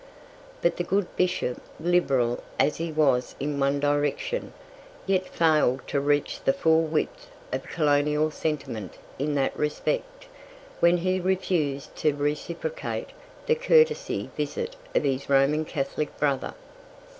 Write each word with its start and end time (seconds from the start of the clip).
But 0.63 0.77
the 0.77 0.83
good 0.83 1.15
Bishop, 1.15 1.61
liberal 1.79 2.41
as 2.59 2.77
he 2.77 2.91
was 2.91 3.35
in 3.39 3.59
one 3.59 3.79
direction, 3.79 4.51
yet 5.05 5.29
failed 5.29 5.87
to 5.89 5.99
reach 5.99 6.41
the 6.43 6.53
full 6.53 6.81
width 6.81 7.29
of 7.53 7.61
colonial 7.67 8.31
sentiment 8.31 8.95
in 9.19 9.35
that 9.35 9.55
respect, 9.55 10.25
when 10.79 10.97
he 10.97 11.19
refused 11.19 11.95
to 11.97 12.15
reciprocate 12.15 13.09
the 13.45 13.53
courtesy 13.53 14.31
visit 14.35 14.75
of 14.95 15.03
his 15.03 15.29
Roman 15.29 15.65
Catholic 15.65 16.17
brother. 16.17 16.55